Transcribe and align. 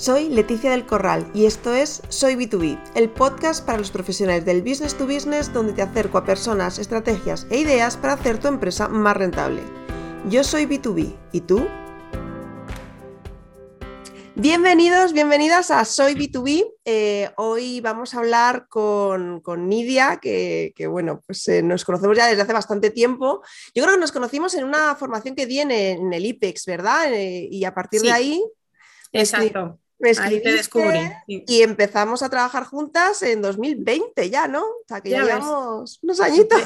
Soy 0.00 0.30
Leticia 0.30 0.70
del 0.70 0.86
Corral 0.86 1.30
y 1.34 1.44
esto 1.44 1.74
es 1.74 2.00
Soy 2.08 2.34
B2B, 2.34 2.80
el 2.94 3.10
podcast 3.10 3.66
para 3.66 3.76
los 3.76 3.90
profesionales 3.90 4.46
del 4.46 4.62
business 4.62 4.96
to 4.96 5.06
business 5.06 5.52
donde 5.52 5.74
te 5.74 5.82
acerco 5.82 6.16
a 6.16 6.24
personas, 6.24 6.78
estrategias 6.78 7.46
e 7.50 7.58
ideas 7.58 7.98
para 7.98 8.14
hacer 8.14 8.40
tu 8.40 8.48
empresa 8.48 8.88
más 8.88 9.14
rentable. 9.14 9.60
Yo 10.30 10.42
soy 10.42 10.64
B2B, 10.64 11.14
¿y 11.32 11.42
tú? 11.42 11.66
Bienvenidos, 14.36 15.12
bienvenidas 15.12 15.70
a 15.70 15.84
Soy 15.84 16.14
B2B. 16.14 16.64
Eh, 16.86 17.30
hoy 17.36 17.82
vamos 17.82 18.14
a 18.14 18.20
hablar 18.20 18.68
con, 18.70 19.42
Nidia, 19.68 20.18
que, 20.18 20.72
bueno, 20.88 21.20
pues 21.26 21.46
eh, 21.48 21.62
nos 21.62 21.84
conocemos 21.84 22.16
ya 22.16 22.26
desde 22.26 22.40
hace 22.40 22.54
bastante 22.54 22.88
tiempo. 22.88 23.42
Yo 23.74 23.82
creo 23.82 23.96
que 23.96 24.00
nos 24.00 24.12
conocimos 24.12 24.54
en 24.54 24.64
una 24.64 24.96
formación 24.96 25.34
que 25.34 25.44
di 25.44 25.60
en, 25.60 25.70
el 25.70 26.24
IPEX, 26.24 26.64
¿verdad? 26.64 27.12
Eh, 27.12 27.48
y 27.50 27.66
a 27.66 27.74
partir 27.74 28.00
de 28.00 28.12
ahí... 28.12 28.42
Exacto. 29.12 29.78
Me 30.00 30.12
Ahí 30.18 30.42
te 30.42 30.52
descubrí. 30.52 30.98
Y 31.26 31.62
empezamos 31.62 32.22
a 32.22 32.30
trabajar 32.30 32.64
juntas 32.64 33.22
en 33.22 33.42
2020 33.42 34.30
ya, 34.30 34.48
¿no? 34.48 34.62
O 34.62 34.84
sea, 34.88 35.02
que 35.02 35.10
ya, 35.10 35.22
llevamos 35.22 35.98
unos 36.02 36.20
añitos. 36.20 36.62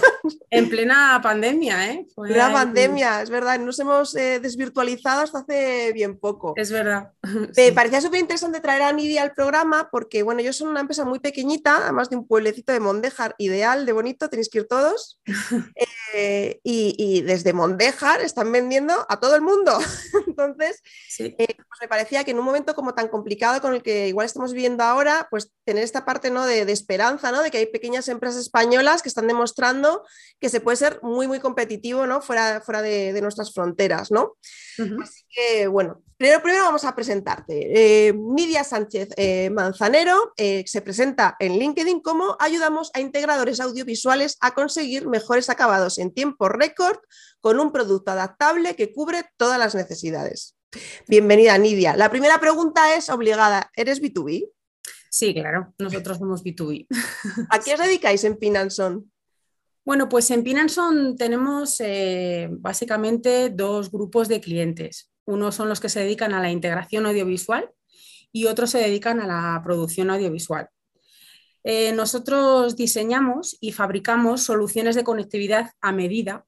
En 0.50 0.68
plena 0.68 1.18
pandemia, 1.20 1.90
¿eh? 1.90 2.06
Fue 2.14 2.28
plena 2.28 2.52
pandemia, 2.52 3.22
es 3.22 3.30
verdad. 3.30 3.58
Nos 3.58 3.78
hemos 3.80 4.14
eh, 4.14 4.38
desvirtualizado 4.38 5.22
hasta 5.22 5.40
hace 5.40 5.92
bien 5.92 6.18
poco. 6.18 6.54
Es 6.56 6.70
verdad. 6.70 7.10
Me 7.56 7.72
parecía 7.72 8.00
súper 8.00 8.20
interesante 8.20 8.60
traer 8.60 8.82
a 8.82 8.92
Nidia 8.92 9.22
al 9.22 9.34
programa 9.34 9.88
porque, 9.90 10.22
bueno, 10.22 10.40
yo 10.40 10.52
soy 10.52 10.68
una 10.68 10.80
empresa 10.80 11.04
muy 11.04 11.18
pequeñita, 11.18 11.78
además 11.78 12.10
de 12.10 12.16
un 12.16 12.28
pueblecito 12.28 12.72
de 12.72 12.80
Mondejar, 12.80 13.34
ideal, 13.38 13.84
de 13.84 13.92
bonito, 13.92 14.30
tenéis 14.30 14.48
que 14.48 14.58
ir 14.58 14.68
todos. 14.68 15.20
Eh, 16.16 16.60
y, 16.62 17.22
desde 17.22 17.52
Mondejar 17.52 18.20
están 18.20 18.52
vendiendo 18.52 18.94
a 19.08 19.18
todo 19.18 19.34
el 19.34 19.42
mundo. 19.42 19.76
Entonces, 20.28 20.80
eh, 21.18 21.34
pues 21.36 21.63
me 21.84 21.88
parecía 21.88 22.24
que 22.24 22.30
en 22.30 22.38
un 22.38 22.46
momento 22.46 22.74
como 22.74 22.94
tan 22.94 23.08
complicado 23.08 23.60
con 23.60 23.74
el 23.74 23.82
que 23.82 24.08
igual 24.08 24.24
estamos 24.24 24.54
viviendo 24.54 24.82
ahora, 24.84 25.28
pues 25.30 25.52
tener 25.64 25.84
esta 25.84 26.06
parte 26.06 26.30
¿no? 26.30 26.46
de, 26.46 26.62
esperanza, 26.72 27.30
¿no? 27.30 27.42
de 27.42 27.50
que 27.50 27.58
hay 27.58 27.66
pequeñas 27.66 28.08
empresas 28.08 28.40
españolas 28.40 29.02
que 29.02 29.10
están 29.10 29.26
demostrando 29.26 30.02
que 30.40 30.48
se 30.48 30.60
puede 30.60 30.78
ser 30.78 30.98
muy, 31.02 31.28
muy 31.28 31.40
competitivo 31.40 32.06
¿no? 32.06 32.22
fuera, 32.22 32.62
fuera 32.62 32.80
de, 32.80 33.20
nuestras 33.20 33.52
fronteras. 33.52 34.10
¿no? 34.10 34.32
Así 35.02 35.24
que, 35.28 35.66
bueno, 35.66 36.02
primero, 36.16 36.42
primero 36.42 36.64
vamos 36.64 36.86
a 36.86 36.94
presentarte. 36.94 38.08
Eh, 38.08 38.14
Nidia 38.14 38.64
Sánchez 38.64 39.10
Manzanero 39.52 40.32
se 40.36 40.80
presenta 40.80 41.36
en 41.38 41.58
LinkedIn 41.58 42.00
como 42.00 42.34
ayudamos 42.40 42.90
a 42.94 43.00
integradores 43.00 43.60
audiovisuales 43.60 44.38
a 44.40 44.54
conseguir 44.54 45.06
mejores 45.06 45.50
acabados 45.50 45.98
en 45.98 46.14
tiempo 46.14 46.48
récord 46.48 46.96
con 47.42 47.60
un 47.60 47.72
producto 47.72 48.12
adaptable 48.12 48.74
que 48.74 48.90
cubre 48.94 49.24
todas 49.36 49.58
las 49.58 49.74
necesidades. 49.74 50.56
Bienvenida, 51.08 51.56
Nidia. 51.58 51.96
La 51.96 52.10
primera 52.10 52.40
pregunta 52.40 52.94
es 52.96 53.08
obligada. 53.10 53.70
¿Eres 53.76 54.02
B2B? 54.02 54.50
Sí, 55.10 55.32
claro, 55.32 55.72
nosotros 55.78 56.18
somos 56.18 56.42
B2B. 56.42 56.86
¿A 57.50 57.60
qué 57.60 57.74
os 57.74 57.80
dedicáis 57.80 58.24
en 58.24 58.36
Pinanson? 58.36 59.12
Bueno, 59.84 60.08
pues 60.08 60.30
en 60.30 60.42
Pinanson 60.42 61.16
tenemos 61.16 61.76
eh, 61.80 62.48
básicamente 62.50 63.50
dos 63.50 63.90
grupos 63.90 64.28
de 64.28 64.40
clientes. 64.40 65.12
Uno 65.26 65.52
son 65.52 65.68
los 65.68 65.78
que 65.78 65.88
se 65.88 66.00
dedican 66.00 66.32
a 66.34 66.40
la 66.40 66.50
integración 66.50 67.06
audiovisual 67.06 67.70
y 68.32 68.46
otros 68.46 68.70
se 68.70 68.78
dedican 68.78 69.20
a 69.20 69.26
la 69.26 69.60
producción 69.62 70.10
audiovisual. 70.10 70.68
Eh, 71.62 71.92
nosotros 71.92 72.76
diseñamos 72.76 73.56
y 73.60 73.72
fabricamos 73.72 74.42
soluciones 74.42 74.94
de 74.96 75.04
conectividad 75.04 75.70
a 75.80 75.92
medida, 75.92 76.44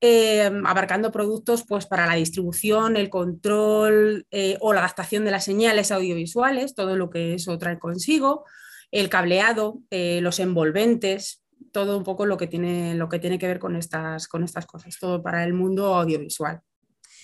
eh, 0.00 0.50
abarcando 0.64 1.10
productos 1.10 1.64
pues, 1.66 1.86
para 1.86 2.06
la 2.06 2.14
distribución, 2.14 2.96
el 2.96 3.10
control 3.10 4.26
eh, 4.30 4.56
o 4.60 4.72
la 4.72 4.80
adaptación 4.80 5.24
de 5.24 5.30
las 5.30 5.44
señales 5.44 5.90
audiovisuales, 5.90 6.74
todo 6.74 6.96
lo 6.96 7.10
que 7.10 7.34
eso 7.34 7.56
trae 7.58 7.78
consigo, 7.78 8.44
el 8.90 9.08
cableado, 9.08 9.80
los 9.90 10.40
envolventes, 10.40 11.42
todo 11.72 11.98
un 11.98 12.04
poco 12.04 12.24
lo 12.24 12.38
que 12.38 12.46
tiene, 12.46 12.94
lo 12.94 13.08
que, 13.08 13.18
tiene 13.18 13.38
que 13.38 13.46
ver 13.46 13.58
con 13.58 13.76
estas, 13.76 14.28
con 14.28 14.44
estas 14.44 14.64
cosas, 14.64 14.96
todo 14.98 15.22
para 15.22 15.44
el 15.44 15.52
mundo 15.52 15.94
audiovisual, 15.94 16.60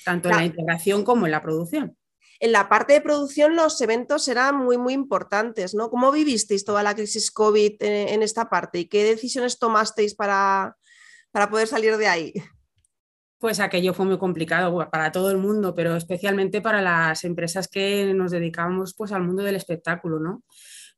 tanto 0.04 0.28
en 0.28 0.36
la 0.36 0.44
integración 0.44 1.04
como 1.04 1.24
en 1.24 1.32
la 1.32 1.40
producción 1.40 1.96
en 2.40 2.52
la 2.52 2.68
parte 2.68 2.92
de 2.92 3.00
producción 3.00 3.56
los 3.56 3.80
eventos 3.80 4.28
eran 4.28 4.56
muy, 4.56 4.76
muy 4.76 4.92
importantes, 4.92 5.74
¿no? 5.74 5.88
¿Cómo 5.88 6.12
vivisteis 6.12 6.64
toda 6.64 6.82
la 6.82 6.94
crisis 6.94 7.30
COVID 7.30 7.76
en, 7.80 8.22
esta 8.22 8.50
parte 8.50 8.80
y 8.80 8.84
qué 8.86 9.04
decisiones 9.04 9.58
tomasteis 9.58 10.14
para, 10.14 10.76
para 11.30 11.48
poder 11.48 11.68
salir 11.68 11.96
de 11.96 12.06
ahí? 12.06 12.34
Pues 13.44 13.60
aquello 13.60 13.92
fue 13.92 14.06
muy 14.06 14.16
complicado 14.16 14.88
para 14.90 15.12
todo 15.12 15.30
el 15.30 15.36
mundo, 15.36 15.74
pero 15.74 15.96
especialmente 15.96 16.62
para 16.62 16.80
las 16.80 17.24
empresas 17.24 17.68
que 17.68 18.14
nos 18.14 18.30
dedicamos 18.30 18.94
pues, 18.96 19.12
al 19.12 19.22
mundo 19.22 19.42
del 19.42 19.54
espectáculo, 19.54 20.18
¿no? 20.18 20.42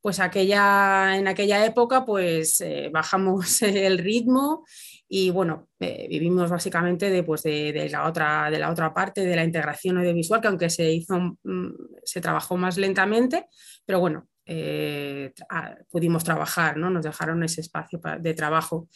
Pues 0.01 0.21
aquella, 0.21 1.17
en 1.17 1.27
aquella 1.27 1.67
época 1.67 2.05
pues 2.05 2.61
eh, 2.61 2.89
bajamos 2.93 3.63
el 3.63 3.99
ritmo 3.99 4.65
y 5.09 5.31
bueno, 5.31 5.67
eh, 5.81 6.07
vivimos 6.09 6.49
básicamente 6.49 7.11
de, 7.11 7.25
pues 7.25 7.43
de, 7.43 7.89
la 7.91 8.07
otra, 8.07 8.49
de 8.49 8.61
la 8.61 8.71
otra 8.71 8.95
parte, 8.95 9.27
de 9.27 9.35
la 9.35 9.43
integración 9.43 9.99
audiovisual, 9.99 10.41
que 10.41 10.47
aunque 10.47 10.71
se 10.71 10.89
hizo, 10.89 11.19
mm, 11.43 11.71
se 12.05 12.21
trabajó 12.21 12.57
más 12.57 12.77
lentamente, 12.77 13.49
pero 13.85 13.99
bueno, 13.99 14.29
eh, 14.45 15.33
pudimos 15.91 16.23
trabajar, 16.23 16.77
¿no? 16.77 16.91
Nos 16.91 17.03
dejaron 17.05 17.43
ese 17.43 17.63
espacio 17.63 18.01
de 18.21 18.35
trabajo. 18.35 18.89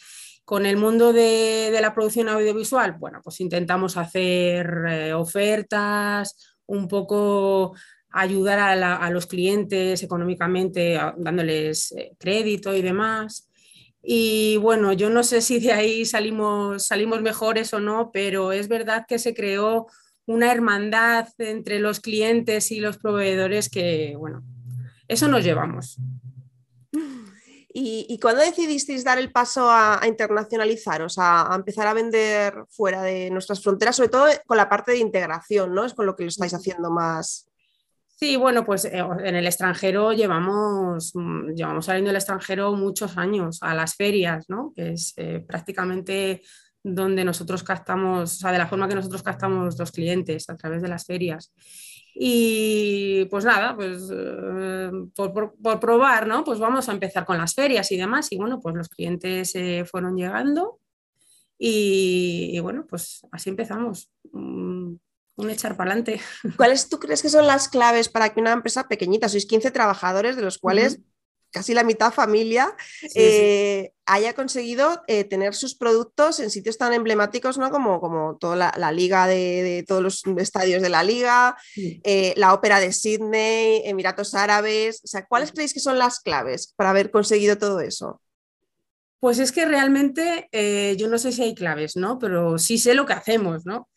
Con 0.45 0.65
el 0.65 0.77
mundo 0.77 1.13
de, 1.13 1.77
la 1.81 1.93
producción 1.93 2.29
audiovisual, 2.29 2.93
bueno, 2.99 3.21
pues 3.23 3.39
intentamos 3.39 3.97
hacer 3.97 4.69
eh, 4.89 5.13
ofertas, 5.13 6.57
un 6.65 6.87
poco 6.87 7.75
ayudar 8.09 8.59
a, 8.59 9.09
los 9.09 9.27
clientes 9.27 10.03
económicamente, 10.03 10.99
dándoles 11.17 11.95
crédito 12.17 12.75
y 12.75 12.81
demás. 12.81 13.49
Y 14.03 14.57
bueno, 14.57 14.93
yo 14.93 15.09
no 15.09 15.23
sé 15.23 15.41
si 15.41 15.59
de 15.59 15.71
ahí 15.71 16.05
salimos, 16.05 16.87
salimos 16.87 17.21
mejores 17.21 17.73
o 17.73 17.79
no, 17.79 18.09
pero 18.11 18.51
es 18.51 18.67
verdad 18.67 19.05
que 19.07 19.19
se 19.19 19.33
creó 19.33 19.87
una 20.25 20.51
hermandad 20.51 21.27
entre 21.37 21.79
los 21.79 21.99
clientes 21.99 22.71
y 22.71 22.79
los 22.79 22.97
proveedores 22.97 23.69
que, 23.69 24.15
bueno, 24.17 24.43
eso 25.07 25.27
nos 25.27 25.43
llevamos. 25.43 25.97
¿Y, 27.73 28.05
y 28.09 28.19
cuándo 28.19 28.41
decidisteis 28.41 29.03
dar 29.03 29.17
el 29.17 29.31
paso 29.31 29.69
a, 29.69 30.01
internacionalizaros, 30.05 31.17
a, 31.17 31.51
a, 31.51 31.55
empezar 31.55 31.87
a 31.87 31.93
vender 31.93 32.65
fuera 32.69 33.01
de 33.01 33.29
nuestras 33.29 33.61
fronteras, 33.63 33.95
sobre 33.95 34.09
todo 34.09 34.27
con 34.45 34.57
la 34.57 34.67
parte 34.69 34.91
de 34.91 34.97
integración, 34.97 35.73
¿no? 35.73 35.85
Es 35.85 35.93
con 35.93 36.05
lo 36.05 36.15
que 36.15 36.23
lo 36.23 36.29
estáis 36.29 36.53
haciendo 36.53 36.91
más, 36.91 37.51
Sí, 38.21 38.35
bueno, 38.35 38.63
pues 38.63 38.85
eh, 38.85 38.99
en 38.99 39.35
el 39.35 39.47
extranjero 39.47 40.13
llevamos, 40.13 41.11
mm, 41.15 41.55
llevamos 41.55 41.87
saliendo 41.87 42.09
del 42.09 42.17
extranjero 42.17 42.71
muchos 42.73 43.17
años 43.17 43.57
a 43.63 43.73
las 43.73 43.95
ferias, 43.95 44.45
¿no? 44.47 44.73
Que 44.75 44.91
es 44.91 45.13
eh, 45.17 45.43
prácticamente 45.47 46.43
donde 46.83 47.25
nosotros 47.25 47.63
captamos, 47.63 48.33
o 48.33 48.35
sea, 48.35 48.51
de 48.51 48.59
la 48.59 48.67
forma 48.67 48.87
que 48.87 48.93
nosotros 48.93 49.23
captamos 49.23 49.79
los 49.79 49.91
clientes 49.91 50.47
a 50.51 50.55
través 50.55 50.83
de 50.83 50.87
las 50.87 51.03
ferias. 51.03 51.51
Y 52.13 53.25
pues 53.25 53.45
nada, 53.45 53.75
pues 53.75 54.09
eh, 54.13 54.91
por, 55.15 55.79
probar, 55.79 56.27
¿no? 56.27 56.43
Pues 56.43 56.59
vamos 56.59 56.89
a 56.89 56.91
empezar 56.91 57.25
con 57.25 57.37
las 57.37 57.53
ferias 57.53 57.91
y 57.91 57.97
demás. 57.97 58.31
Y 58.31 58.37
bueno, 58.37 58.59
pues 58.59 58.75
los 58.75 58.89
clientes 58.89 59.53
fueron 59.89 60.15
llegando 60.15 60.79
y, 61.57 62.51
y, 62.53 62.59
bueno, 62.59 62.85
pues 62.87 63.21
así 63.31 63.49
empezamos. 63.49 64.09
Mm, 64.31 64.95
un 65.41 65.49
echar 65.49 65.75
para 65.75 65.91
adelante. 65.91 66.21
¿Cuáles 66.57 66.89
tú 66.89 66.99
crees 66.99 67.21
que 67.21 67.29
son 67.29 67.47
las 67.47 67.67
claves 67.67 68.09
para 68.09 68.29
que 68.29 68.39
una 68.39 68.53
empresa 68.53 68.87
pequeñita, 68.87 69.29
sois 69.29 69.45
15 69.45 69.71
trabajadores, 69.71 70.35
de 70.35 70.43
los 70.43 70.57
cuales 70.57 70.99
casi 71.51 71.73
la 71.73 71.83
mitad 71.83 72.11
familia, 72.11 72.75
eh, 73.15 73.91
haya 74.05 74.33
conseguido 74.33 75.03
eh, 75.07 75.23
tener 75.23 75.53
sus 75.53 75.75
productos 75.75 76.39
en 76.39 76.49
sitios 76.49 76.77
tan 76.77 76.93
emblemáticos 76.93 77.57
¿no? 77.57 77.69
como, 77.69 77.99
como 77.99 78.37
toda 78.37 78.73
la, 78.75 78.91
liga 78.91 79.27
de, 79.27 79.85
todos 79.87 80.01
los 80.01 80.23
estadios 80.37 80.81
de 80.81 80.89
la 80.89 81.03
liga, 81.03 81.57
eh, 81.75 82.33
la 82.37 82.53
ópera 82.53 82.79
de 82.79 82.93
Sydney, 82.93 83.83
Emiratos 83.85 84.33
Árabes? 84.33 85.01
O 85.03 85.07
sea, 85.07 85.25
¿cuáles 85.25 85.51
creéis 85.51 85.73
que 85.73 85.79
son 85.79 85.97
las 85.97 86.19
claves 86.19 86.73
para 86.75 86.89
haber 86.89 87.11
conseguido 87.11 87.57
todo 87.57 87.79
eso? 87.81 88.21
Pues 89.19 89.37
es 89.37 89.51
que 89.51 89.65
realmente 89.65 90.49
yo 90.97 91.07
no 91.07 91.19
sé 91.19 91.31
si 91.31 91.43
hay 91.43 91.53
claves, 91.53 91.95
¿no? 91.95 92.17
Pero 92.17 92.57
sí 92.57 92.79
sé 92.79 92.95
lo 92.95 93.05
que 93.05 93.13
hacemos, 93.13 93.67
¿no? 93.67 93.87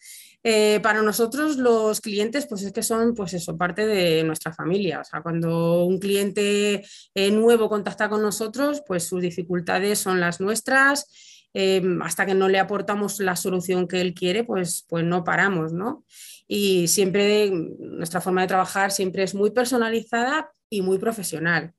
Eh, 0.47 0.79
para 0.83 1.01
nosotros 1.01 1.57
los 1.57 2.03
clientes, 2.03 2.47
pues 2.47 2.63
es 2.65 2.73
que 2.73 2.83
son, 2.83 3.15
pues 3.15 3.33
eso, 3.33 3.57
parte 3.57 3.87
de 3.87 4.23
nuestra 4.25 4.53
familia. 4.53 5.01
O 5.01 5.05
sea, 5.05 5.23
cuando 5.23 5.85
un 5.85 5.99
cliente 5.99 6.85
eh, 7.15 7.31
nuevo 7.31 7.71
contacta 7.71 8.11
con 8.11 8.21
nosotros, 8.21 8.83
pues 8.87 9.05
sus 9.05 9.23
dificultades 9.23 9.99
son 9.99 10.21
las 10.21 10.41
nuestras. 10.43 11.07
Em, 11.55 12.03
hasta 12.03 12.27
que 12.27 12.35
no 12.35 12.49
le 12.49 12.59
aportamos 12.59 13.21
la 13.21 13.37
solución 13.37 13.89
que 13.89 14.03
él 14.03 14.13
quiere, 14.13 14.45
pues, 14.45 14.85
pues 14.89 15.05
no 15.05 15.25
paramos, 15.25 15.73
¿no? 15.73 16.05
Y 16.47 16.89
siempre 16.89 17.51
nuestra 17.51 18.21
forma 18.21 18.43
de 18.43 18.49
trabajar 18.49 18.91
siempre 18.91 19.23
es 19.23 19.35
muy 19.35 19.51
personalizada 19.51 20.53
y 20.69 20.83
muy 20.83 20.99
profesional. 20.99 21.73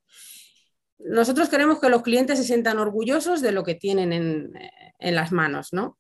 Nosotros 0.98 1.50
queremos 1.50 1.80
que 1.80 1.90
los 1.90 2.02
clientes 2.02 2.40
se 2.40 2.46
sientan 2.46 2.80
orgullosos 2.80 3.42
de 3.42 3.52
lo 3.52 3.64
que 3.64 3.76
tienen 3.76 4.12
en, 4.14 4.54
en 4.98 5.16
las 5.16 5.32
manos, 5.32 5.74
¿no? 5.74 6.00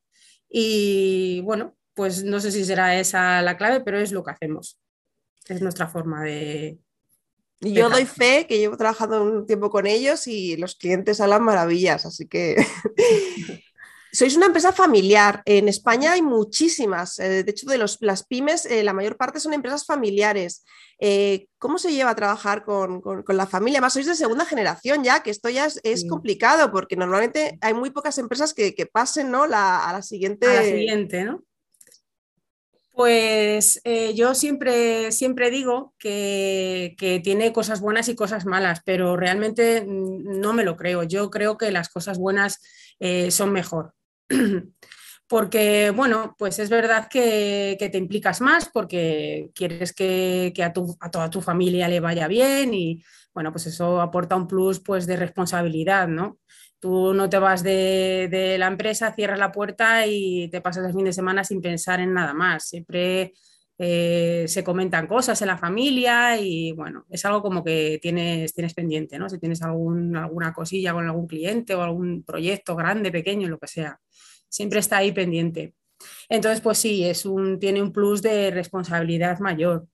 Y 0.49 1.41
bueno, 1.41 1.75
pues 1.95 2.23
no 2.23 2.39
sé 2.39 2.51
si 2.51 2.65
será 2.65 2.99
esa 2.99 3.41
la 3.41 3.57
clave, 3.57 3.81
pero 3.81 3.99
es 3.99 4.11
lo 4.11 4.23
que 4.23 4.31
hacemos. 4.31 4.79
Es 5.47 5.61
nuestra 5.61 5.87
forma 5.87 6.23
de, 6.23 6.79
yo 7.61 7.89
doy 7.89 8.05
fe 8.05 8.45
que 8.47 8.57
llevo 8.57 8.77
trabajando 8.77 9.23
un 9.23 9.45
tiempo 9.45 9.69
con 9.69 9.87
ellos 9.87 10.27
y 10.27 10.57
los 10.57 10.75
clientes 10.75 11.21
hablan 11.21 11.43
maravillas, 11.43 12.05
así 12.05 12.27
que 12.27 12.55
sois 14.11 14.35
una 14.35 14.47
empresa 14.47 14.71
familiar. 14.71 15.41
En 15.45 15.67
España 15.67 16.13
hay 16.13 16.21
muchísimas. 16.21 17.17
Eh, 17.19 17.43
de 17.43 17.51
hecho, 17.51 17.67
de 17.67 17.77
los, 17.77 17.97
las 18.01 18.25
pymes, 18.25 18.65
eh, 18.65 18.83
la 18.83 18.93
mayor 18.93 19.17
parte 19.17 19.39
son 19.39 19.53
empresas 19.53 19.85
familiares. 19.85 20.63
Eh, 20.99 21.47
¿Cómo 21.57 21.77
se 21.77 21.91
lleva 21.91 22.11
a 22.11 22.15
trabajar 22.15 22.63
con, 22.63 23.01
la 23.27 23.47
familia? 23.47 23.81
Más 23.81 23.93
sois 23.93 24.05
de 24.05 24.15
segunda 24.15 24.45
generación 24.45 25.03
ya, 25.03 25.23
que 25.23 25.31
esto 25.31 25.49
ya 25.49 25.67
es, 25.83 26.07
complicado 26.07 26.71
porque 26.71 26.95
normalmente 26.95 27.57
hay 27.61 27.73
muy 27.73 27.89
pocas 27.89 28.17
empresas 28.17 28.53
que, 28.53 28.89
pasen 28.91 29.31
¿no? 29.31 29.43
a 29.43 29.47
la 29.47 30.01
siguiente. 30.01 30.47
A 30.47 30.53
la 30.53 30.63
siguiente, 30.63 31.23
¿no? 31.23 31.43
Pues 32.95 33.81
yo 34.15 34.35
siempre, 34.35 35.11
siempre 35.11 35.51
digo 35.51 35.93
que, 35.99 36.95
que, 36.97 37.19
tiene 37.19 37.51
cosas 37.51 37.81
buenas 37.81 38.07
y 38.09 38.15
cosas 38.15 38.45
malas, 38.45 38.81
pero 38.85 39.17
realmente 39.17 39.81
mm, 39.85 40.39
no 40.39 40.53
me 40.53 40.63
lo 40.63 40.77
creo. 40.77 41.03
Yo 41.03 41.29
creo 41.29 41.57
que 41.57 41.71
las 41.71 41.89
cosas 41.89 42.17
buenas 42.17 42.61
son 43.29 43.51
mejor. 43.51 43.93
porque, 45.27 45.91
bueno, 45.91 46.35
pues 46.37 46.59
es 46.59 46.69
verdad 46.69 47.07
que, 47.09 47.77
te 47.79 47.97
implicas 47.97 48.41
más 48.41 48.69
porque 48.71 49.49
quieres 49.55 49.93
que, 49.93 50.53
a, 50.63 50.73
toda 51.11 51.29
tu 51.29 51.41
familia 51.41 51.87
le 51.87 51.99
vaya 51.99 52.27
bien 52.27 52.73
y, 52.73 53.03
bueno, 53.33 53.51
pues 53.51 53.65
eso 53.67 54.01
aporta 54.01 54.35
un 54.35 54.47
plus 54.47 54.79
pues 54.79 55.07
de 55.07 55.17
responsabilidad, 55.17 56.07
¿no? 56.07 56.39
Tú 56.79 57.13
no 57.13 57.29
te 57.29 57.39
vas 57.39 57.63
de, 57.63 58.55
la 58.59 58.67
empresa, 58.67 59.13
cierras 59.13 59.39
la 59.39 59.51
puerta 59.51 60.05
y 60.05 60.49
te 60.49 60.61
pasas 60.61 60.85
el 60.85 60.93
fin 60.93 61.05
de 61.05 61.13
semana 61.13 61.43
sin 61.43 61.61
pensar 61.61 61.99
en 61.99 62.13
nada 62.13 62.33
más. 62.33 62.67
Siempre 62.67 63.33
eh, 63.77 64.45
se 64.47 64.63
comentan 64.63 65.07
cosas 65.07 65.41
en 65.41 65.47
la 65.47 65.57
familia 65.57 66.39
y 66.39 66.73
bueno, 66.73 67.05
es 67.09 67.25
algo 67.25 67.41
como 67.41 67.63
que 67.63 67.99
tienes, 68.01 68.53
tienes 68.53 68.73
pendiente, 68.73 69.17
¿no? 69.17 69.29
Si 69.29 69.39
tienes 69.39 69.61
algún, 69.61 70.15
alguna 70.15 70.53
cosilla 70.53 70.93
con 70.93 71.05
algún 71.05 71.27
cliente 71.27 71.73
o 71.75 71.81
algún 71.81 72.23
proyecto 72.23 72.75
grande, 72.75 73.11
pequeño, 73.11 73.47
lo 73.49 73.57
que 73.57 73.67
sea 73.67 73.99
siempre 74.55 74.79
está 74.79 74.97
ahí 74.97 75.11
pendiente. 75.11 75.73
Entonces, 76.29 76.61
pues 76.61 76.77
sí, 76.77 77.03
es 77.03 77.25
un, 77.25 77.59
tiene 77.59 77.81
un 77.81 77.91
plus 77.91 78.21
de 78.21 78.51
responsabilidad 78.51 79.39
mayor. 79.39 79.87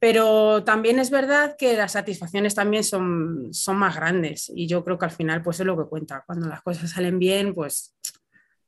Pero 0.00 0.64
también 0.64 0.98
es 0.98 1.10
verdad 1.10 1.56
que 1.58 1.76
las 1.76 1.92
satisfacciones 1.92 2.54
también 2.54 2.82
son, 2.82 3.52
son 3.52 3.76
más 3.76 3.94
grandes 3.94 4.50
y 4.54 4.66
yo 4.66 4.82
creo 4.82 4.98
que 4.98 5.04
al 5.04 5.10
final 5.10 5.42
pues 5.42 5.60
es 5.60 5.66
lo 5.66 5.76
que 5.76 5.88
cuenta. 5.88 6.24
Cuando 6.26 6.48
las 6.48 6.62
cosas 6.62 6.90
salen 6.90 7.18
bien, 7.18 7.54
pues 7.54 7.94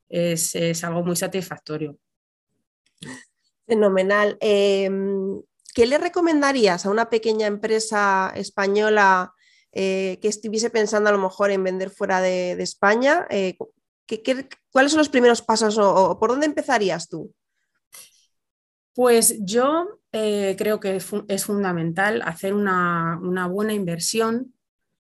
es, 0.09 0.83
algo 0.83 1.03
muy 1.03 1.15
satisfactorio. 1.15 1.97
Fenomenal. 3.65 4.37
Em, 4.39 5.41
¿Qué 5.73 5.87
le 5.87 5.97
recomendarías 5.97 6.85
a 6.85 6.91
una 6.91 7.09
pequeña 7.09 7.47
empresa 7.47 8.31
española 8.35 9.33
eh, 9.71 10.19
que 10.21 10.27
estuviese 10.27 10.69
pensando 10.69 11.09
a 11.09 11.13
lo 11.13 11.17
mejor 11.17 11.49
en 11.49 11.63
vender 11.63 11.89
fuera 11.89 12.21
de, 12.21 12.51
España? 12.61 13.25
Eh, 13.31 13.57
cuáles 14.71 14.91
son 14.91 14.99
los 14.99 15.09
primeros 15.09 15.41
pasos 15.41 15.79
o, 15.79 16.19
por 16.19 16.29
dónde 16.29 16.45
empezarías 16.45 17.09
tú? 17.09 17.33
Pues 18.93 19.37
yo 19.39 19.99
eh, 20.15 20.55
creo 20.59 20.79
que 20.79 20.95
es, 20.95 21.45
fundamental 21.45 22.21
hacer 22.23 22.53
una, 22.53 23.17
buena 23.49 23.73
inversión 23.73 24.53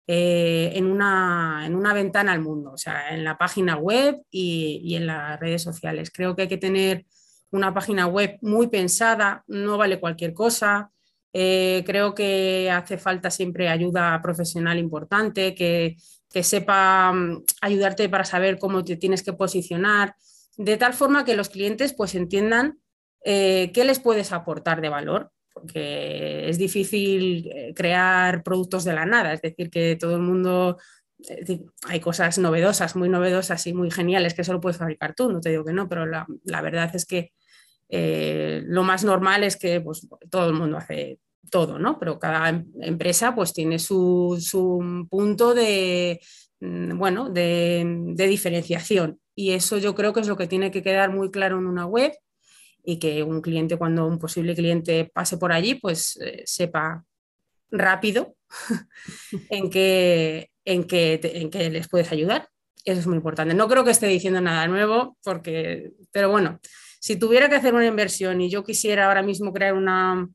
eh, 0.06 0.71
en, 0.75 0.85
una, 0.85 1.63
en, 1.65 1.73
una, 1.73 1.95
ventana 1.95 2.31
al 2.31 2.41
mundo, 2.41 2.73
o 2.73 2.77
sea, 2.77 3.09
en 3.09 3.23
la 3.23 3.35
página 3.35 3.75
web 3.75 4.21
y, 4.29 4.94
en 4.94 5.07
las 5.07 5.39
redes 5.39 5.63
sociales. 5.63 6.11
Creo 6.13 6.35
que 6.35 6.44
hay 6.44 6.47
que 6.47 6.57
tener 6.57 7.07
una 7.50 7.73
página 7.73 8.06
web 8.06 8.38
muy 8.44 8.67
pensada, 8.67 9.44
no 9.47 9.79
vale 9.79 10.00
cualquier 10.00 10.35
cosa. 10.35 10.91
Eh, 11.33 11.83
creo 11.88 12.13
que 12.13 12.69
hace 12.71 13.00
falta 13.00 13.31
siempre 13.31 13.67
ayuda 13.67 14.21
profesional 14.21 14.77
importante, 14.77 15.56
que, 15.56 15.97
que 16.29 16.44
sepa 16.44 17.11
mm, 17.11 17.45
ayudarte 17.61 18.09
para 18.09 18.25
saber 18.25 18.59
cómo 18.59 18.83
te 18.83 18.95
tienes 18.95 19.23
que 19.23 19.33
posicionar, 19.33 20.15
de 20.56 20.77
tal 20.77 20.94
forma 20.94 21.25
que 21.25 21.35
los 21.35 21.50
clientes 21.50 21.94
pues 21.94 22.13
entiendan 22.13 22.77
eh, 23.24 23.71
qué 23.74 23.83
les 23.83 24.00
puedes 24.00 24.31
aportar 24.31 24.81
de 24.81 24.89
valor, 24.89 25.31
porque 25.54 26.50
es 26.50 26.57
difícil 26.57 27.50
eh, 27.54 27.74
crear 27.75 28.44
productos 28.44 28.83
de 28.83 28.94
la 28.94 29.06
nada, 29.06 29.33
es 29.33 29.42
decir, 29.42 29.69
que 29.69 29.95
todo 29.95 30.16
el 30.16 30.21
mundo, 30.21 30.77
hay 31.83 32.00
cosas 32.00 32.38
novedosas, 32.38 32.95
muy 32.95 33.10
novedosas 33.10 33.66
y 33.68 33.74
muy 33.74 33.92
geniales 33.92 34.33
que 34.33 34.44
solo 34.44 34.62
puedes 34.62 34.77
fabricar 34.77 35.13
tú, 35.16 35.31
no 35.31 35.42
te 35.42 35.50
digo 35.50 35.66
que 35.66 35.74
no, 35.74 35.89
pero 35.89 36.06
la, 36.06 36.25
verdad 36.62 36.92
es 36.95 37.06
que 37.06 37.33
eh, 37.89 38.62
lo 38.66 38.83
más 38.83 39.04
normal 39.04 39.44
es 39.44 39.57
que 39.57 39.81
pues, 39.81 40.07
todo 40.30 40.48
el 40.48 40.54
mundo 40.54 40.77
hace 40.77 41.19
todo, 41.50 41.80
¿no? 41.80 42.00
Pero 42.00 42.19
cada 42.19 42.50
em, 42.50 42.66
empresa 42.81 43.36
pues 43.36 43.54
tiene 43.54 43.80
su, 43.80 45.07
punto 45.10 45.54
de, 45.54 46.19
mm, 46.60 46.98
bueno, 46.98 47.30
de, 47.30 48.13
diferenciación. 48.16 49.19
Y 49.36 49.51
eso 49.51 49.77
yo 49.77 49.95
creo 49.95 50.13
que 50.13 50.19
es 50.21 50.27
lo 50.27 50.38
que 50.38 50.48
tiene 50.48 50.71
que 50.71 50.83
quedar 50.83 51.13
muy 51.13 51.31
claro 51.31 51.57
en 51.57 51.68
una 51.68 51.86
web 51.86 52.13
y 52.89 52.97
que 52.97 53.21
un 53.21 53.39
cliente, 53.39 53.77
cuando 53.77 54.07
un 54.07 54.18
posible 54.18 54.56
cliente 54.56 55.12
pase 55.13 55.38
por 55.38 55.51
allí, 55.51 55.75
pues 55.75 56.18
eh, 56.21 56.41
sepa 56.45 57.06
rápido 57.69 58.36
en 59.50 59.69
qué, 59.69 60.50
en, 60.65 60.88
en 60.89 61.74
les 61.74 61.88
puedes 61.88 62.12
ayudar. 62.12 62.50
Eso 62.83 63.00
es 63.00 63.06
muy 63.06 63.18
importante. 63.18 63.53
No 63.53 63.68
creo 63.68 63.83
que 63.83 63.91
esté 63.91 64.07
diciendo 64.07 64.41
nada 64.41 64.68
nuevo, 64.68 65.18
porque, 65.24 65.91
pero 66.12 66.31
bueno, 66.31 66.59
si 67.00 67.15
tuviera 67.15 67.47
que 67.47 67.57
hacer 67.57 67.75
una 67.75 67.86
inversión 67.86 68.41
y 68.41 68.50
yo 68.50 68.63
quisiera 68.63 69.06
ahora 69.06 69.21
mismo 69.21 69.53
crear 69.53 69.75
una, 69.75 70.27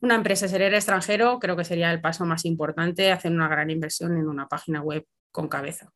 una 0.00 0.14
empresa 0.14 0.48
ser 0.48 0.62
extranjero, 0.62 1.38
creo 1.40 1.56
que 1.56 1.64
sería 1.66 1.92
el 1.92 2.00
paso 2.00 2.24
más 2.24 2.46
importante, 2.46 3.12
hacer 3.12 3.32
una 3.32 3.48
gran 3.48 3.68
inversión 3.68 4.16
en 4.16 4.28
una 4.28 4.48
página 4.48 4.80
web 4.80 5.04
con 5.30 5.46
cabeza. 5.48 5.92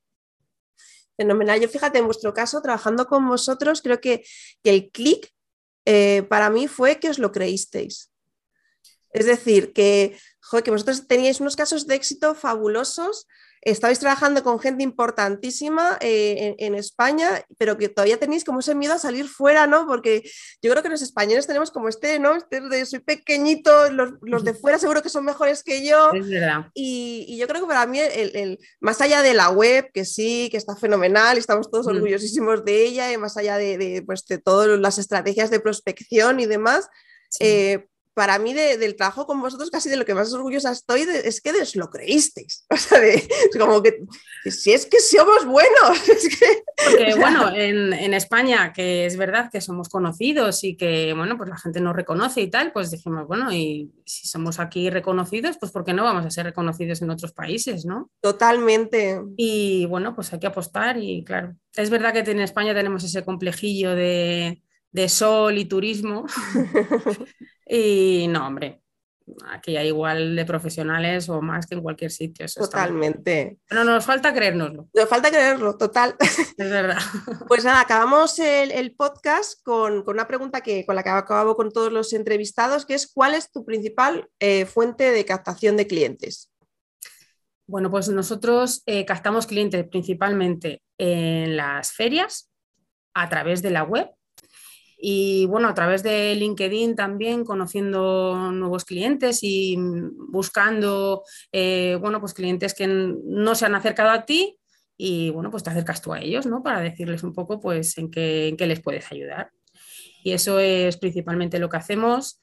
Fenomenal. 1.16 1.58
Yo 1.58 1.68
fíjate, 1.68 1.98
en 1.98 2.04
vuestro 2.04 2.34
caso, 2.34 2.60
trabajando 2.60 3.06
con 3.06 3.26
vosotros, 3.26 3.80
creo 3.80 4.00
que, 4.00 4.22
el 4.62 4.90
clic 4.90 5.30
eh, 5.86 6.24
para 6.28 6.50
mí 6.50 6.68
fue 6.68 6.98
que 7.00 7.08
os 7.08 7.18
lo 7.18 7.32
creísteis. 7.32 8.10
Es 9.16 9.26
decir, 9.26 9.72
que, 9.72 10.16
que 10.64 10.70
vosotros 10.70 11.06
teníais 11.06 11.40
unos 11.40 11.56
casos 11.56 11.86
de 11.86 11.94
éxito 11.94 12.34
fabulosos 12.34 13.26
estabais 13.66 13.98
trabajando 13.98 14.44
con 14.44 14.60
gente 14.60 14.84
importantísima 14.84 15.98
eh, 16.00 16.54
en, 16.58 16.74
España, 16.76 17.44
pero 17.58 17.76
que 17.76 17.88
todavía 17.88 18.18
tenéis 18.18 18.44
como 18.44 18.60
ese 18.60 18.76
miedo 18.76 18.94
a 18.94 18.98
salir 18.98 19.26
fuera, 19.26 19.66
¿no? 19.66 19.88
Porque 19.88 20.22
yo 20.62 20.70
creo 20.70 20.84
que 20.84 20.88
los 20.88 21.02
españoles 21.02 21.48
tenemos 21.48 21.72
como 21.72 21.88
este, 21.88 22.20
¿no? 22.20 22.36
Este 22.36 22.60
de 22.60 22.86
soy 22.86 23.00
pequeñito, 23.00 23.90
los, 23.90 24.44
de 24.44 24.54
fuera 24.54 24.78
seguro 24.78 25.02
que 25.02 25.08
son 25.08 25.24
mejores 25.24 25.64
que 25.64 25.84
yo. 25.84 26.12
Es 26.14 26.28
verdad. 26.28 26.66
Y, 26.74 27.36
yo 27.38 27.48
creo 27.48 27.60
que 27.60 27.66
para 27.66 27.86
mí, 27.86 27.98
el, 27.98 28.58
más 28.80 29.00
allá 29.00 29.20
de 29.22 29.34
la 29.34 29.50
web, 29.50 29.90
que 29.92 30.04
sí, 30.04 30.48
que 30.50 30.58
está 30.58 30.76
fenomenal, 30.76 31.36
estamos 31.36 31.68
todos 31.68 31.86
mm. 31.86 31.90
orgullosísimos 31.90 32.64
de 32.64 32.84
ella, 32.84 33.12
y 33.12 33.18
más 33.18 33.36
allá 33.36 33.56
de, 33.56 34.02
pues, 34.06 34.24
de 34.26 34.38
todas 34.38 34.78
las 34.78 34.98
estrategias 34.98 35.50
de 35.50 35.58
prospección 35.58 36.38
y 36.38 36.46
demás, 36.46 36.88
eh, 37.40 37.86
para 38.16 38.38
mí 38.38 38.54
del 38.54 38.96
trabajo 38.96 39.26
con 39.26 39.42
vosotros 39.42 39.70
casi 39.70 39.90
de 39.90 39.98
lo 39.98 40.06
que 40.06 40.14
más 40.14 40.32
orgullosa 40.32 40.72
estoy 40.72 41.02
es 41.02 41.42
que 41.42 41.50
os 41.50 41.76
lo 41.76 41.90
creísteis. 41.90 42.64
O 42.70 42.76
sea, 42.78 43.04
es 43.04 43.28
como 43.58 43.82
que 43.82 44.04
si 44.50 44.72
es 44.72 44.86
que 44.86 45.00
somos 45.00 45.44
buenos. 45.44 45.98
Porque 46.90 47.14
bueno, 47.16 47.54
en, 47.54 48.14
España, 48.14 48.72
que 48.72 49.04
es 49.04 49.18
verdad 49.18 49.50
que 49.52 49.60
somos 49.60 49.90
conocidos 49.90 50.64
y 50.64 50.76
que 50.76 51.12
bueno, 51.14 51.36
pues 51.36 51.50
la 51.50 51.58
gente 51.58 51.80
nos 51.80 51.94
reconoce 51.94 52.40
y 52.40 52.48
tal, 52.48 52.72
pues 52.72 52.90
dijimos, 52.90 53.26
bueno, 53.26 53.52
y 53.52 53.92
si 54.06 54.26
somos 54.26 54.60
aquí 54.60 54.88
reconocidos, 54.88 55.58
pues 55.58 55.70
¿por 55.70 55.84
qué 55.84 55.92
no 55.92 56.04
vamos 56.04 56.24
a 56.24 56.30
ser 56.30 56.46
reconocidos 56.46 57.02
en 57.02 57.10
otros 57.10 57.32
países, 57.32 57.84
no? 57.84 58.10
Totalmente. 58.22 59.20
Y 59.36 59.84
bueno, 59.86 60.14
pues 60.14 60.32
hay 60.32 60.38
que 60.38 60.46
apostar 60.46 60.96
y 60.96 61.22
claro, 61.22 61.54
es 61.74 61.90
verdad 61.90 62.14
que 62.14 62.30
en 62.30 62.40
España 62.40 62.72
tenemos 62.72 63.04
ese 63.04 63.24
complejillo 63.24 63.94
de 63.94 64.62
de 64.92 65.08
sol 65.08 65.58
y 65.58 65.64
turismo. 65.64 66.26
y 67.66 68.26
no, 68.28 68.46
hombre, 68.46 68.82
aquí 69.48 69.76
hay 69.76 69.88
igual 69.88 70.36
de 70.36 70.44
profesionales 70.44 71.28
o 71.28 71.40
más 71.42 71.66
que 71.66 71.74
en 71.74 71.82
cualquier 71.82 72.10
sitio. 72.10 72.46
Totalmente. 72.46 73.58
Pero 73.68 73.84
nos 73.84 74.04
falta 74.04 74.32
creérnoslo. 74.32 74.88
Nos 74.94 75.08
falta 75.08 75.30
creerlo, 75.30 75.76
total. 75.76 76.16
Es 76.56 76.70
verdad. 76.70 76.98
Pues 77.48 77.64
nada, 77.64 77.80
acabamos 77.80 78.38
el, 78.38 78.94
podcast 78.96 79.62
con, 79.62 80.04
una 80.06 80.26
pregunta 80.26 80.60
que, 80.60 80.84
con 80.84 80.96
la 80.96 81.02
que 81.02 81.10
acabo 81.10 81.56
con 81.56 81.70
todos 81.70 81.92
los 81.92 82.12
entrevistados, 82.12 82.86
que 82.86 82.94
es 82.94 83.10
¿cuál 83.12 83.34
es 83.34 83.50
tu 83.50 83.64
principal 83.64 84.28
eh, 84.40 84.66
fuente 84.66 85.10
de 85.10 85.24
captación 85.24 85.76
de 85.76 85.86
clientes? 85.86 86.50
Bueno, 87.68 87.90
pues 87.90 88.08
nosotros 88.08 88.82
eh, 88.86 89.04
captamos 89.04 89.46
clientes 89.46 89.84
principalmente 89.88 90.82
en 90.98 91.56
las 91.56 91.92
ferias, 91.92 92.50
a 93.14 93.28
través 93.28 93.62
de 93.62 93.70
la 93.70 93.82
web 93.82 94.10
y 94.98 95.46
bueno, 95.46 95.68
a 95.68 95.74
través 95.74 96.02
de 96.02 96.34
LinkedIn 96.34 96.96
también 96.96 97.44
conociendo 97.44 98.50
nuevos 98.52 98.84
clientes 98.84 99.40
y 99.42 99.76
buscando, 99.78 101.22
eh, 101.52 101.98
bueno, 102.00 102.20
pues 102.20 102.34
clientes 102.34 102.74
que 102.74 102.86
no 102.86 103.54
se 103.54 103.66
han 103.66 103.74
acercado 103.74 104.10
a 104.10 104.24
ti 104.24 104.58
y 104.96 105.30
bueno, 105.30 105.50
pues 105.50 105.62
te 105.62 105.70
acercas 105.70 106.00
tú 106.00 106.12
a 106.12 106.20
ellos, 106.20 106.46
¿no? 106.46 106.62
Para 106.62 106.80
decirles 106.80 107.22
un 107.22 107.34
poco, 107.34 107.60
pues, 107.60 107.98
en 107.98 108.10
qué, 108.10 108.48
en 108.48 108.56
qué 108.56 108.66
les 108.66 108.80
puedes 108.80 109.10
ayudar. 109.12 109.50
Y 110.24 110.32
eso 110.32 110.58
es 110.58 110.96
principalmente 110.96 111.58
lo 111.58 111.68
que 111.68 111.76
hacemos. 111.76 112.40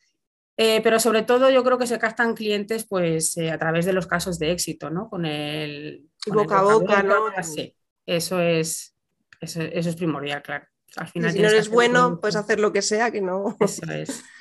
Eh, 0.56 0.82
pero 0.84 1.00
sobre 1.00 1.24
todo 1.24 1.50
yo 1.50 1.64
creo 1.64 1.80
que 1.80 1.88
se 1.88 1.98
captan 1.98 2.36
clientes 2.36 2.86
pues 2.86 3.36
a 3.40 3.58
través 3.58 3.86
de 3.86 3.94
los 3.94 4.06
casos 4.06 4.38
de 4.38 4.52
éxito, 4.52 4.92
¿no? 4.92 5.10
Con 5.10 5.26
el... 5.26 6.06
boca 6.28 6.60
a 6.60 6.62
boca, 6.62 7.02
¿no? 7.02 7.24
Sí, 7.42 7.76
eso 8.06 8.40
es, 8.40 8.96
eso, 9.42 9.62
es 9.64 9.96
primordial, 9.96 10.44
claro. 10.44 10.68
Al 10.96 11.08
final 11.08 11.32
si 11.32 11.40
no 11.40 11.48
eres 11.48 11.70
bueno, 11.70 12.20
puedes 12.20 12.36
hacer 12.36 12.60
lo 12.60 12.72
que 12.72 12.82
sea, 12.82 13.12
que 13.12 13.22
no... 13.22 13.56
Eso 13.60 13.92
es. 13.92 14.24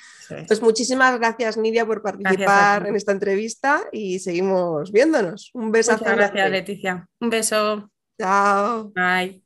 Pues 0.46 0.62
muchísimas 0.62 1.18
gracias, 1.18 1.58
Nidia, 1.58 1.84
por 1.84 2.00
participar 2.00 2.86
en 2.86 2.96
esta 2.96 3.12
entrevista 3.12 3.82
y 3.92 4.18
seguimos 4.18 4.90
viéndonos. 4.90 5.50
Un 5.52 5.70
beso. 5.70 5.92
Muchas 5.92 6.16
gracias, 6.16 6.50
Leticia. 6.50 7.06
Un 7.20 7.28
beso. 7.28 7.90
Chao. 8.18 8.92
Bye. 8.94 9.42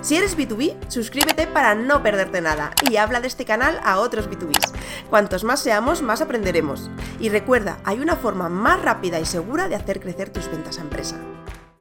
Si 0.00 0.16
eres 0.16 0.36
B2B, 0.36 0.88
suscríbete 0.88 1.46
para 1.46 1.74
no 1.74 2.02
perderte 2.02 2.40
nada 2.40 2.72
y 2.88 2.96
habla 2.96 3.20
de 3.20 3.28
este 3.28 3.44
canal 3.44 3.80
a 3.82 3.98
otros 3.98 4.30
B2Bs. 4.30 4.72
Cuantos 5.10 5.42
más 5.42 5.60
seamos, 5.60 6.02
más 6.02 6.20
aprenderemos. 6.20 6.90
Y 7.18 7.28
recuerda, 7.28 7.78
hay 7.84 7.98
una 7.98 8.16
forma 8.16 8.48
más 8.48 8.80
rápida 8.82 9.18
y 9.18 9.24
segura 9.24 9.68
de 9.68 9.74
hacer 9.74 10.00
crecer 10.00 10.30
tus 10.30 10.50
ventas 10.50 10.78
a 10.78 10.82
empresa. 10.82 11.20